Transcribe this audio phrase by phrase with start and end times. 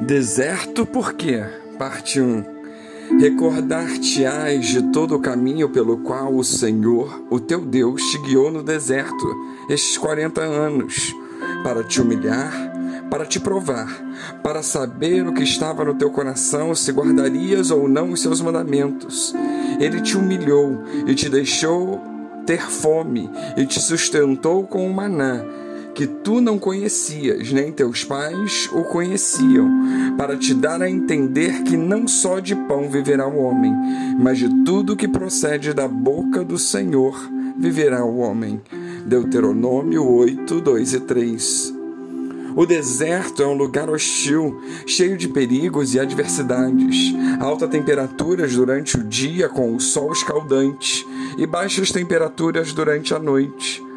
[0.00, 1.44] Deserto por quê?
[1.76, 2.44] Parte 1.
[3.18, 8.62] Recordar-te-ás de todo o caminho pelo qual o Senhor, o teu Deus, te guiou no
[8.62, 9.26] deserto
[9.68, 11.12] estes 40 anos,
[11.64, 12.52] para te humilhar,
[13.10, 13.88] para te provar,
[14.42, 19.34] para saber o que estava no teu coração, se guardarias ou não os seus mandamentos.
[19.80, 22.00] Ele te humilhou e te deixou
[22.46, 25.44] ter fome e te sustentou com o maná
[25.98, 29.68] que tu não conhecias, nem teus pais o conheciam,
[30.16, 33.74] para te dar a entender que não só de pão viverá o homem,
[34.16, 37.18] mas de tudo que procede da boca do Senhor
[37.58, 38.62] viverá o homem.
[39.06, 41.74] Deuteronômio 8, 2 e 3.
[42.54, 44.56] O deserto é um lugar hostil,
[44.86, 47.12] cheio de perigos e adversidades.
[47.40, 51.04] Alta temperaturas durante o dia com o sol escaldante
[51.36, 53.87] e baixas temperaturas durante a noite.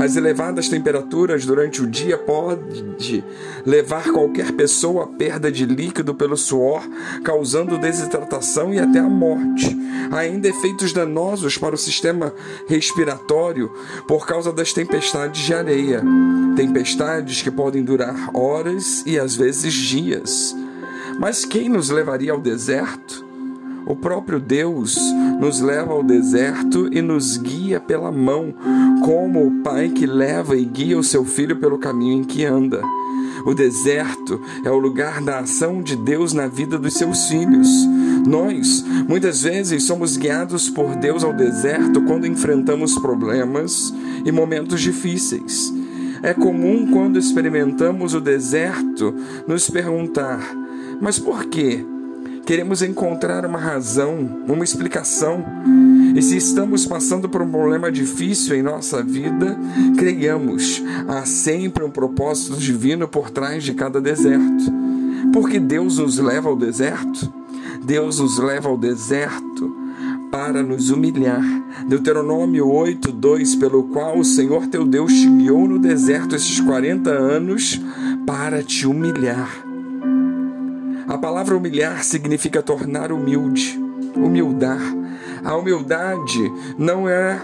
[0.00, 3.22] As elevadas temperaturas durante o dia pode
[3.64, 6.82] levar qualquer pessoa à perda de líquido pelo suor,
[7.22, 9.78] causando desidratação e até a morte.
[10.10, 12.34] Há ainda efeitos danosos para o sistema
[12.66, 13.70] respiratório
[14.08, 16.02] por causa das tempestades de areia.
[16.56, 20.56] Tempestades que podem durar horas e às vezes dias.
[21.18, 23.29] Mas quem nos levaria ao deserto?
[23.86, 24.98] O próprio Deus
[25.40, 28.54] nos leva ao deserto e nos guia pela mão,
[29.04, 32.82] como o pai que leva e guia o seu filho pelo caminho em que anda.
[33.44, 37.68] O deserto é o lugar da ação de Deus na vida dos seus filhos.
[38.26, 43.94] Nós, muitas vezes, somos guiados por Deus ao deserto quando enfrentamos problemas
[44.24, 45.72] e momentos difíceis.
[46.22, 49.14] É comum, quando experimentamos o deserto,
[49.46, 50.40] nos perguntar:
[51.00, 51.84] mas por quê?
[52.50, 55.44] Queremos encontrar uma razão, uma explicação.
[56.16, 59.56] E se estamos passando por um problema difícil em nossa vida,
[59.96, 64.64] creiamos, há sempre um propósito divino por trás de cada deserto.
[65.32, 67.32] Porque Deus nos leva ao deserto?
[67.84, 69.72] Deus nos leva ao deserto
[70.32, 71.44] para nos humilhar.
[71.86, 77.10] Deuteronômio 8, 2, pelo qual o Senhor teu Deus te guiou no deserto esses 40
[77.10, 77.80] anos
[78.26, 79.69] para te humilhar.
[81.10, 83.76] A palavra humilhar significa tornar humilde,
[84.14, 84.78] humildar.
[85.42, 86.38] A humildade
[86.78, 87.42] não é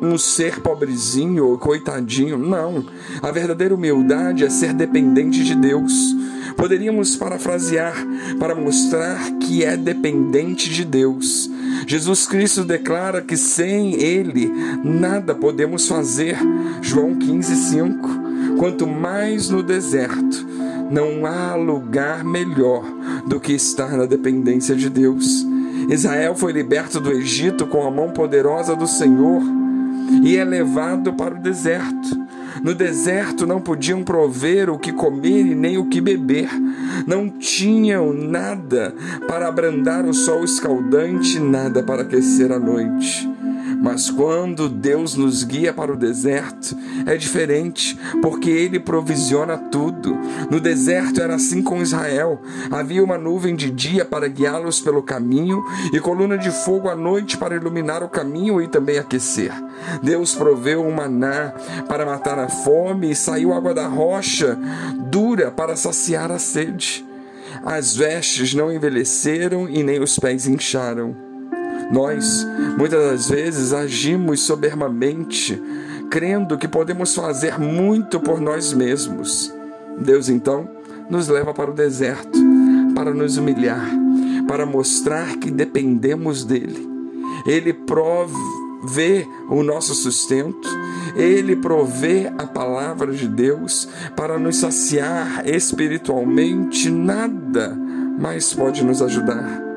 [0.00, 2.86] um ser pobrezinho ou coitadinho, não.
[3.20, 5.92] A verdadeira humildade é ser dependente de Deus.
[6.56, 7.92] Poderíamos parafrasear
[8.38, 11.50] para mostrar que é dependente de Deus.
[11.88, 14.48] Jesus Cristo declara que sem Ele
[14.84, 16.38] nada podemos fazer.
[16.80, 18.08] João 15, 5.
[18.58, 20.46] Quanto mais no deserto,
[20.90, 22.84] não há lugar melhor
[23.26, 25.46] do que estar na dependência de Deus.
[25.88, 29.42] Israel foi liberto do Egito com a mão poderosa do Senhor
[30.22, 32.22] e é levado para o deserto.
[32.62, 36.48] No deserto não podiam prover o que comer e nem o que beber.
[37.06, 38.94] Não tinham nada
[39.26, 43.31] para abrandar o sol escaldante, nada para aquecer a noite.
[43.82, 50.16] Mas quando Deus nos guia para o deserto, é diferente, porque Ele provisiona tudo.
[50.48, 52.40] No deserto era assim com Israel:
[52.70, 57.36] havia uma nuvem de dia para guiá-los pelo caminho e coluna de fogo à noite
[57.36, 59.52] para iluminar o caminho e também aquecer.
[60.00, 61.52] Deus proveu um maná
[61.88, 64.56] para matar a fome e saiu água da rocha
[65.10, 67.04] dura para saciar a sede.
[67.64, 71.21] As vestes não envelheceram e nem os pés incharam.
[71.92, 72.46] Nós,
[72.78, 75.60] muitas das vezes, agimos soberbamente,
[76.10, 79.52] crendo que podemos fazer muito por nós mesmos.
[79.98, 80.66] Deus, então,
[81.10, 82.38] nos leva para o deserto
[82.94, 83.90] para nos humilhar,
[84.46, 86.88] para mostrar que dependemos dele.
[87.46, 90.68] Ele provê o nosso sustento,
[91.16, 97.76] ele provê a palavra de Deus para nos saciar espiritualmente, nada
[98.18, 99.71] mais pode nos ajudar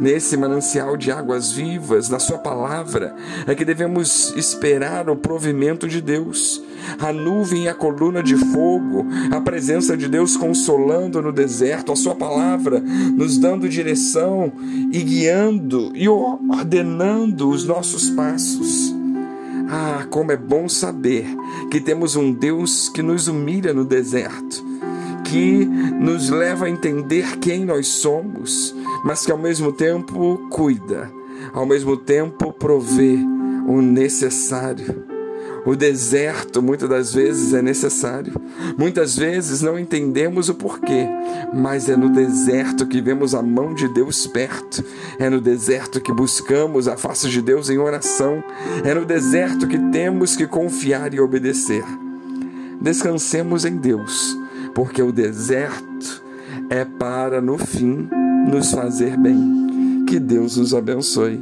[0.00, 3.14] nesse manancial de águas vivas, na Sua palavra,
[3.46, 6.62] é que devemos esperar o provimento de Deus.
[6.98, 11.96] A nuvem e a coluna de fogo, a presença de Deus consolando no deserto, a
[11.96, 14.52] Sua palavra nos dando direção
[14.92, 18.94] e guiando e ordenando os nossos passos.
[19.68, 21.26] Ah, como é bom saber
[21.70, 24.64] que temos um Deus que nos humilha no deserto,
[25.24, 28.74] que nos leva a entender quem nós somos,
[29.04, 31.10] mas que ao mesmo tempo cuida,
[31.52, 33.18] ao mesmo tempo provê
[33.66, 35.14] o necessário.
[35.66, 38.34] O deserto muitas das vezes é necessário.
[38.76, 41.08] Muitas vezes não entendemos o porquê,
[41.54, 44.84] mas é no deserto que vemos a mão de Deus perto.
[45.18, 48.44] É no deserto que buscamos a face de Deus em oração.
[48.84, 51.84] É no deserto que temos que confiar e obedecer.
[52.78, 54.36] Descansemos em Deus,
[54.74, 56.22] porque o deserto
[56.68, 58.08] é para, no fim,
[58.48, 60.04] nos fazer bem.
[60.06, 61.40] Que Deus os abençoe.